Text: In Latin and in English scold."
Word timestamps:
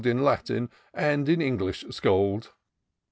In 0.03 0.23
Latin 0.23 0.71
and 0.95 1.29
in 1.29 1.43
English 1.43 1.85
scold." 1.91 2.51